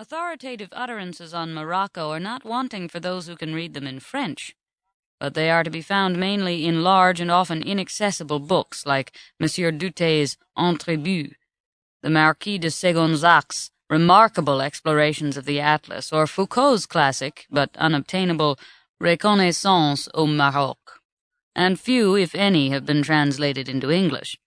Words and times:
Authoritative 0.00 0.68
utterances 0.70 1.34
on 1.34 1.52
Morocco 1.52 2.12
are 2.12 2.20
not 2.20 2.44
wanting 2.44 2.88
for 2.88 3.00
those 3.00 3.26
who 3.26 3.34
can 3.34 3.52
read 3.52 3.74
them 3.74 3.84
in 3.84 3.98
French, 3.98 4.54
but 5.18 5.34
they 5.34 5.50
are 5.50 5.64
to 5.64 5.70
be 5.70 5.82
found 5.82 6.16
mainly 6.16 6.64
in 6.64 6.84
large 6.84 7.20
and 7.20 7.32
often 7.32 7.64
inaccessible 7.64 8.38
books 8.38 8.86
like 8.86 9.10
Monsieur 9.40 9.72
Doutté's 9.72 10.36
Entrevue, 10.56 11.32
the 12.00 12.10
Marquis 12.10 12.58
de 12.58 12.70
Segonzac's 12.70 13.72
remarkable 13.90 14.62
explorations 14.62 15.36
of 15.36 15.46
the 15.46 15.58
Atlas, 15.58 16.12
or 16.12 16.28
Foucauld's 16.28 16.86
classic, 16.86 17.46
but 17.50 17.76
unobtainable, 17.76 18.56
Reconnaissance 19.00 20.08
au 20.14 20.28
Maroc, 20.28 21.00
and 21.56 21.80
few, 21.80 22.14
if 22.14 22.36
any, 22.36 22.70
have 22.70 22.86
been 22.86 23.02
translated 23.02 23.68
into 23.68 23.90
English. 23.90 24.38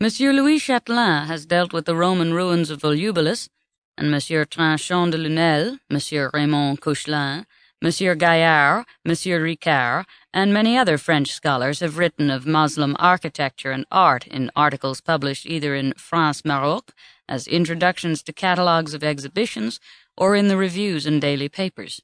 Monsieur 0.00 0.32
Louis 0.32 0.58
Chatelain 0.58 1.26
has 1.26 1.44
dealt 1.44 1.74
with 1.74 1.84
the 1.84 1.94
Roman 1.94 2.32
ruins 2.32 2.70
of 2.70 2.80
Volubilis, 2.80 3.50
and 3.98 4.10
Monsieur 4.10 4.44
Tranchant 4.44 5.10
de 5.10 5.18
Lunel, 5.18 5.78
Monsieur 5.90 6.30
Raymond 6.32 6.80
Koechlin, 6.80 7.44
Monsieur 7.82 8.14
Gaillard, 8.14 8.84
Monsieur 9.04 9.40
Ricard, 9.40 10.04
and 10.32 10.52
many 10.52 10.78
other 10.78 10.96
French 10.96 11.32
scholars 11.32 11.80
have 11.80 11.98
written 11.98 12.30
of 12.30 12.46
Moslem 12.46 12.96
architecture 12.98 13.72
and 13.72 13.84
art 13.90 14.26
in 14.28 14.50
articles 14.54 15.00
published 15.00 15.46
either 15.46 15.74
in 15.74 15.92
France 15.96 16.44
Maroc 16.44 16.94
as 17.28 17.48
introductions 17.48 18.22
to 18.22 18.32
catalogues 18.32 18.94
of 18.94 19.02
exhibitions 19.02 19.80
or 20.16 20.36
in 20.36 20.48
the 20.48 20.56
reviews 20.56 21.06
and 21.06 21.20
daily 21.20 21.48
papers. 21.48 22.00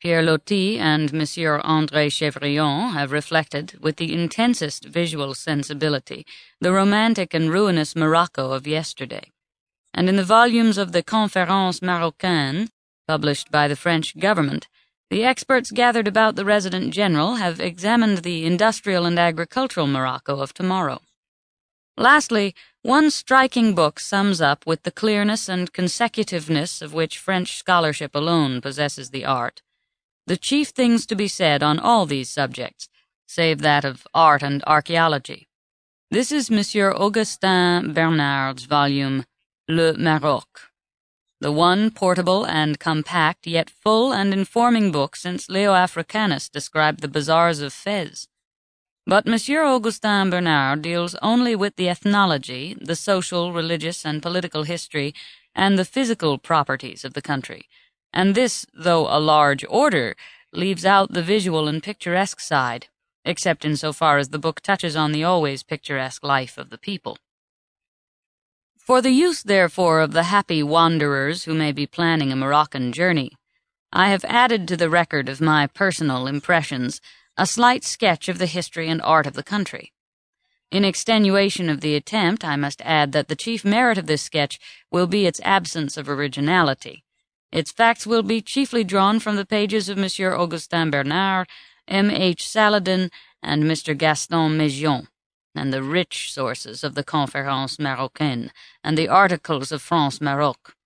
Pierre 0.00 0.22
Loti 0.22 0.78
and 0.78 1.12
Monsieur 1.12 1.60
André 1.60 2.10
Chevrillon 2.10 2.92
have 2.92 3.12
reflected, 3.12 3.78
with 3.80 3.96
the 3.96 4.12
intensest 4.12 4.86
visual 4.86 5.34
sensibility, 5.34 6.26
the 6.60 6.72
romantic 6.72 7.32
and 7.32 7.50
ruinous 7.50 7.94
Morocco 7.94 8.52
of 8.52 8.66
yesterday 8.66 9.30
and 9.92 10.08
in 10.08 10.16
the 10.16 10.24
volumes 10.24 10.78
of 10.78 10.92
the 10.92 11.02
Conférence 11.02 11.80
Marocaine, 11.80 12.68
published 13.06 13.50
by 13.50 13.68
the 13.68 13.76
French 13.76 14.18
government, 14.18 14.68
the 15.10 15.24
experts 15.24 15.70
gathered 15.70 16.06
about 16.06 16.36
the 16.36 16.44
resident 16.44 16.94
general 16.94 17.36
have 17.36 17.60
examined 17.60 18.18
the 18.18 18.46
industrial 18.46 19.06
and 19.06 19.18
agricultural 19.18 19.86
Morocco 19.86 20.40
of 20.40 20.54
tomorrow. 20.54 21.00
Lastly, 21.96 22.54
one 22.82 23.10
striking 23.10 23.74
book 23.74 23.98
sums 23.98 24.40
up 24.40 24.66
with 24.66 24.84
the 24.84 24.92
clearness 24.92 25.48
and 25.48 25.72
consecutiveness 25.72 26.80
of 26.80 26.94
which 26.94 27.18
French 27.18 27.58
scholarship 27.58 28.14
alone 28.14 28.60
possesses 28.60 29.10
the 29.10 29.24
art 29.24 29.62
the 30.30 30.36
chief 30.36 30.68
things 30.68 31.06
to 31.06 31.16
be 31.16 31.26
said 31.26 31.60
on 31.60 31.80
all 31.80 32.06
these 32.06 32.30
subjects, 32.30 32.88
save 33.26 33.62
that 33.62 33.84
of 33.84 34.06
art 34.14 34.44
and 34.44 34.62
archaeology. 34.64 35.48
This 36.12 36.30
is 36.30 36.52
Monsieur 36.52 36.92
Augustin 36.92 37.92
Bernard's 37.92 38.64
volume 38.64 39.24
Le 39.70 39.92
Maroc, 39.94 40.72
the 41.40 41.52
one 41.52 41.92
portable 41.92 42.44
and 42.44 42.80
compact 42.80 43.46
yet 43.46 43.70
full 43.70 44.12
and 44.12 44.32
informing 44.32 44.90
book 44.90 45.14
since 45.14 45.48
Leo 45.48 45.74
Africanus 45.74 46.48
described 46.48 47.00
the 47.00 47.08
bazaars 47.08 47.60
of 47.60 47.72
Fez. 47.72 48.26
But 49.06 49.26
Monsieur 49.26 49.64
Augustin 49.64 50.28
Bernard 50.28 50.82
deals 50.82 51.14
only 51.22 51.54
with 51.54 51.76
the 51.76 51.88
ethnology, 51.88 52.76
the 52.80 52.96
social, 52.96 53.52
religious, 53.52 54.04
and 54.04 54.20
political 54.20 54.64
history, 54.64 55.14
and 55.54 55.78
the 55.78 55.84
physical 55.84 56.36
properties 56.36 57.04
of 57.04 57.14
the 57.14 57.22
country, 57.22 57.68
and 58.12 58.34
this, 58.34 58.66
though 58.74 59.06
a 59.08 59.20
large 59.20 59.64
order, 59.68 60.16
leaves 60.52 60.84
out 60.84 61.12
the 61.12 61.22
visual 61.22 61.68
and 61.68 61.82
picturesque 61.82 62.40
side, 62.40 62.88
except 63.24 63.64
in 63.64 63.76
so 63.76 63.92
far 63.92 64.18
as 64.18 64.30
the 64.30 64.38
book 64.38 64.60
touches 64.60 64.96
on 64.96 65.12
the 65.12 65.22
always 65.22 65.62
picturesque 65.62 66.24
life 66.24 66.58
of 66.58 66.70
the 66.70 66.78
people. 66.78 67.18
For 68.86 69.02
the 69.02 69.10
use, 69.10 69.42
therefore, 69.42 70.00
of 70.00 70.12
the 70.12 70.24
happy 70.24 70.62
wanderers 70.62 71.44
who 71.44 71.54
may 71.54 71.70
be 71.70 71.86
planning 71.86 72.32
a 72.32 72.36
Moroccan 72.36 72.92
journey, 72.92 73.32
I 73.92 74.08
have 74.08 74.24
added 74.24 74.66
to 74.68 74.76
the 74.76 74.88
record 74.88 75.28
of 75.28 75.40
my 75.40 75.66
personal 75.66 76.26
impressions 76.26 77.00
a 77.36 77.46
slight 77.46 77.84
sketch 77.84 78.28
of 78.28 78.38
the 78.38 78.46
history 78.46 78.88
and 78.88 79.00
art 79.02 79.26
of 79.26 79.34
the 79.34 79.42
country. 79.42 79.92
In 80.70 80.84
extenuation 80.84 81.68
of 81.68 81.82
the 81.82 81.94
attempt, 81.94 82.42
I 82.42 82.56
must 82.56 82.80
add 82.80 83.12
that 83.12 83.28
the 83.28 83.36
chief 83.36 83.64
merit 83.64 83.98
of 83.98 84.06
this 84.06 84.22
sketch 84.22 84.58
will 84.90 85.06
be 85.06 85.26
its 85.26 85.40
absence 85.44 85.96
of 85.96 86.08
originality. 86.08 87.04
Its 87.52 87.70
facts 87.70 88.06
will 88.06 88.22
be 88.22 88.40
chiefly 88.40 88.82
drawn 88.82 89.20
from 89.20 89.36
the 89.36 89.46
pages 89.46 89.88
of 89.88 89.98
Monsieur 89.98 90.34
Augustin 90.34 90.90
Bernard, 90.90 91.48
M. 91.86 92.10
H. 92.10 92.48
Saladin, 92.48 93.10
and 93.42 93.64
Mr. 93.64 93.96
Gaston 93.96 94.56
Migeon 94.56 95.08
and 95.54 95.72
the 95.72 95.82
rich 95.82 96.32
sources 96.32 96.84
of 96.84 96.94
the 96.94 97.04
Conférence 97.04 97.78
Marocaine 97.78 98.50
and 98.84 98.96
the 98.96 99.08
articles 99.08 99.72
of 99.72 99.82
France 99.82 100.20
Maroc. 100.20 100.76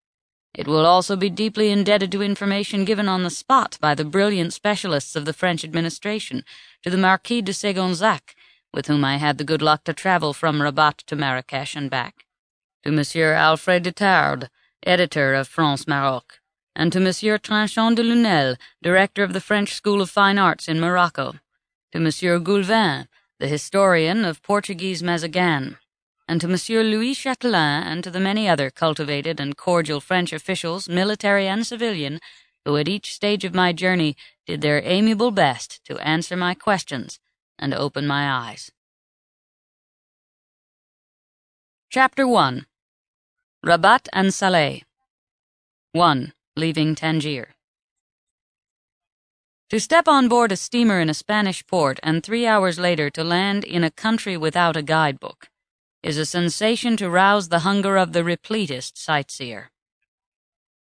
It 0.55 0.69
will 0.69 0.87
also 0.87 1.17
be 1.17 1.31
deeply 1.31 1.71
indebted 1.71 2.13
to 2.13 2.23
information 2.23 2.85
given 2.85 3.09
on 3.09 3.25
the 3.25 3.31
spot 3.31 3.77
by 3.81 3.95
the 3.95 4.05
brilliant 4.05 4.53
specialists 4.53 5.17
of 5.17 5.25
the 5.25 5.33
French 5.33 5.65
administration 5.65 6.45
to 6.83 6.91
the 6.91 6.97
Marquis 6.97 7.43
de 7.43 7.53
Segonzac, 7.53 8.37
with 8.73 8.87
whom 8.87 9.05
I 9.05 9.17
had 9.17 9.39
the 9.39 9.45
good 9.45 9.63
luck 9.63 9.85
to 9.85 9.93
travel 9.93 10.33
from 10.33 10.63
Rabat 10.63 10.99
to 11.07 11.17
Marrakesh 11.17 11.75
and 11.75 11.91
back, 11.91 12.25
to 12.85 12.93
Monsieur 12.93 13.33
Alfred 13.33 13.83
de 13.83 13.93
Tarde, 13.93 14.49
editor 14.85 15.35
of 15.35 15.49
France 15.49 15.89
Maroc, 15.89 16.41
and 16.77 16.93
to 16.93 17.01
Monsieur 17.01 17.37
Tranchant 17.39 17.97
de 17.97 18.03
Lunel, 18.03 18.57
director 18.81 19.25
of 19.25 19.33
the 19.33 19.41
French 19.41 19.75
School 19.75 20.01
of 20.01 20.11
Fine 20.11 20.39
Arts 20.39 20.69
in 20.69 20.79
Morocco, 20.79 21.35
to 21.93 21.99
Monsieur 21.99 22.39
Goulven, 22.39 23.09
the 23.41 23.49
historian 23.49 24.25
of 24.25 24.43
Portuguese 24.43 25.03
Mazagan, 25.03 25.77
and 26.28 26.41
to 26.41 26.49
Monsieur 26.49 26.83
Louis 26.83 27.15
Chatelain 27.15 27.83
and 27.83 28.05
to 28.05 28.11
the 28.11 28.21
many 28.21 28.49
other 28.49 28.71
cultivated 28.71 29.41
and 29.41 29.56
cordial 29.56 30.00
French 30.00 30.33
officials, 30.33 30.89
military 30.89 31.47
and 31.47 31.67
civilian, 31.67 32.21
who 32.65 32.77
at 32.77 32.89
each 32.89 33.15
stage 33.15 33.44
of 33.44 33.55
my 33.55 33.73
journey 33.73 34.17
did 34.47 34.61
their 34.61 34.81
amiable 34.84 35.31
best 35.31 35.84
to 35.84 35.99
answer 35.99 36.37
my 36.37 36.55
questions 36.55 37.19
and 37.59 37.75
open 37.75 38.06
my 38.06 38.31
eyes. 38.31 38.71
Chapter 41.91 42.27
1 42.27 42.67
Rabat 43.65 44.09
and 44.12 44.28
Salé 44.28 44.83
1. 45.93 46.33
Leaving 46.56 46.94
Tangier 46.94 47.55
to 49.71 49.81
step 49.81 50.07
on 50.07 50.29
board 50.29 50.53
a 50.53 50.57
steamer 50.57 51.01
in 51.01 51.09
a 51.09 51.15
Spanish 51.15 51.67
port 51.67 51.99
and 52.03 52.23
three 52.23 52.47
hours 52.47 52.79
later 52.79 53.09
to 53.11 53.25
land 53.25 53.65
in 53.65 53.83
a 53.83 53.91
country 53.91 54.37
without 54.37 54.77
a 54.77 54.83
guidebook 54.83 55.49
is 56.03 56.19
a 56.19 56.27
sensation 56.27 56.99
to 56.99 57.09
rouse 57.09 57.49
the 57.49 57.61
hunger 57.61 57.97
of 57.97 58.13
the 58.13 58.23
repletest 58.23 58.99
sightseer. 58.99 59.71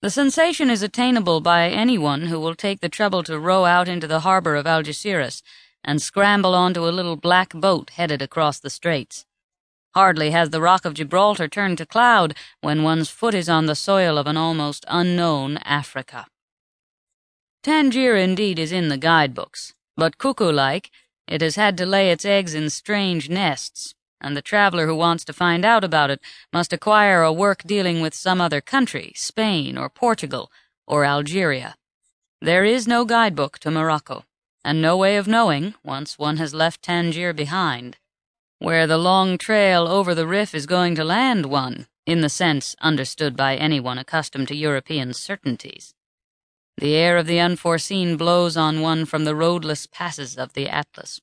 The 0.00 0.10
sensation 0.10 0.68
is 0.68 0.82
attainable 0.82 1.40
by 1.40 1.68
anyone 1.68 2.22
who 2.22 2.40
will 2.40 2.56
take 2.56 2.80
the 2.80 2.88
trouble 2.88 3.22
to 3.22 3.38
row 3.38 3.64
out 3.64 3.86
into 3.86 4.08
the 4.08 4.20
harbor 4.20 4.56
of 4.56 4.66
Algeciras 4.66 5.42
and 5.84 6.02
scramble 6.02 6.56
onto 6.56 6.88
a 6.88 6.90
little 6.90 7.14
black 7.14 7.50
boat 7.54 7.90
headed 7.90 8.20
across 8.20 8.58
the 8.58 8.68
straits. 8.68 9.24
Hardly 9.94 10.32
has 10.32 10.50
the 10.50 10.60
Rock 10.60 10.84
of 10.84 10.94
Gibraltar 10.94 11.46
turned 11.46 11.78
to 11.78 11.86
cloud 11.86 12.34
when 12.60 12.82
one's 12.82 13.08
foot 13.08 13.34
is 13.34 13.48
on 13.48 13.66
the 13.66 13.76
soil 13.76 14.18
of 14.18 14.26
an 14.26 14.36
almost 14.36 14.84
unknown 14.88 15.58
Africa. 15.58 16.26
Tangier 17.62 18.16
indeed 18.16 18.58
is 18.58 18.72
in 18.72 18.88
the 18.88 18.96
guidebooks, 18.96 19.72
but 19.96 20.18
cuckoo-like, 20.18 20.90
it 21.28 21.40
has 21.40 21.54
had 21.54 21.78
to 21.78 21.86
lay 21.86 22.10
its 22.10 22.24
eggs 22.24 22.54
in 22.54 22.68
strange 22.70 23.30
nests, 23.30 23.94
and 24.20 24.36
the 24.36 24.42
traveler 24.42 24.86
who 24.86 24.96
wants 24.96 25.24
to 25.24 25.32
find 25.32 25.64
out 25.64 25.84
about 25.84 26.10
it 26.10 26.20
must 26.52 26.72
acquire 26.72 27.22
a 27.22 27.32
work 27.32 27.62
dealing 27.62 28.00
with 28.00 28.14
some 28.14 28.40
other 28.40 28.60
country, 28.60 29.12
Spain 29.14 29.78
or 29.78 29.88
Portugal 29.88 30.50
or 30.88 31.04
Algeria. 31.04 31.76
There 32.40 32.64
is 32.64 32.88
no 32.88 33.04
guidebook 33.04 33.60
to 33.60 33.70
Morocco, 33.70 34.24
and 34.64 34.82
no 34.82 34.96
way 34.96 35.16
of 35.16 35.28
knowing, 35.28 35.74
once 35.84 36.18
one 36.18 36.38
has 36.38 36.52
left 36.52 36.82
Tangier 36.82 37.32
behind, 37.32 37.96
where 38.58 38.88
the 38.88 38.98
long 38.98 39.38
trail 39.38 39.86
over 39.86 40.16
the 40.16 40.26
Rif 40.26 40.52
is 40.52 40.66
going 40.66 40.96
to 40.96 41.04
land 41.04 41.46
one, 41.46 41.86
in 42.06 42.22
the 42.22 42.28
sense 42.28 42.74
understood 42.80 43.36
by 43.36 43.54
anyone 43.54 43.98
accustomed 43.98 44.48
to 44.48 44.56
European 44.56 45.12
certainties. 45.12 45.94
The 46.78 46.94
air 46.94 47.16
of 47.16 47.26
the 47.26 47.38
unforeseen 47.38 48.16
blows 48.16 48.56
on 48.56 48.80
one 48.80 49.04
from 49.04 49.24
the 49.24 49.34
roadless 49.34 49.86
passes 49.86 50.36
of 50.36 50.54
the 50.54 50.68
Atlas. 50.68 51.20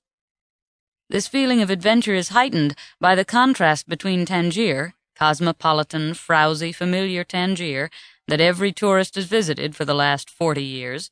This 1.10 1.28
feeling 1.28 1.62
of 1.62 1.70
adventure 1.70 2.14
is 2.14 2.30
heightened 2.30 2.76
by 3.00 3.16
the 3.16 3.26
contrast 3.26 3.90
between 3.90 4.26
Tangier, 4.26 4.94
cosmopolitan, 5.16 6.14
frowsy, 6.14 6.72
familiar 6.72 7.24
Tangier 7.24 7.90
that 8.28 8.40
every 8.40 8.72
tourist 8.72 9.16
has 9.16 9.26
visited 9.26 9.76
for 9.76 9.86
the 9.86 9.96
last 9.96 10.30
forty 10.30 10.64
years, 10.64 11.10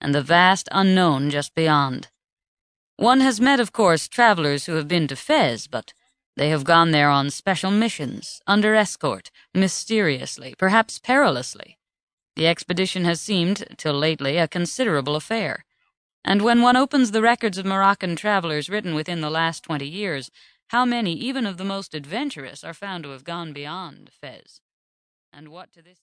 and 0.00 0.14
the 0.14 0.22
vast 0.22 0.68
unknown 0.70 1.30
just 1.30 1.54
beyond. 1.54 2.08
One 2.96 3.20
has 3.20 3.40
met, 3.40 3.58
of 3.58 3.72
course, 3.72 4.06
travelers 4.06 4.66
who 4.66 4.74
have 4.74 4.86
been 4.86 5.08
to 5.08 5.16
Fez, 5.16 5.66
but 5.66 5.94
they 6.36 6.50
have 6.50 6.62
gone 6.62 6.90
there 6.90 7.08
on 7.08 7.30
special 7.30 7.70
missions, 7.70 8.40
under 8.46 8.74
escort, 8.74 9.30
mysteriously, 9.54 10.54
perhaps 10.58 10.98
perilously. 10.98 11.77
The 12.38 12.46
expedition 12.46 13.04
has 13.04 13.20
seemed, 13.20 13.64
till 13.78 13.94
lately, 13.94 14.36
a 14.36 14.46
considerable 14.46 15.16
affair. 15.16 15.64
And 16.24 16.40
when 16.40 16.62
one 16.62 16.76
opens 16.76 17.10
the 17.10 17.20
records 17.20 17.58
of 17.58 17.66
Moroccan 17.66 18.14
travelers 18.14 18.70
written 18.70 18.94
within 18.94 19.20
the 19.20 19.28
last 19.28 19.64
twenty 19.64 19.88
years, 19.88 20.30
how 20.68 20.84
many, 20.84 21.14
even 21.14 21.46
of 21.46 21.56
the 21.56 21.64
most 21.64 21.96
adventurous, 21.96 22.62
are 22.62 22.72
found 22.72 23.02
to 23.02 23.10
have 23.10 23.24
gone 23.24 23.52
beyond 23.52 24.10
Fez? 24.20 24.60
And 25.32 25.48
what 25.48 25.72
to 25.72 25.82
this 25.82 25.96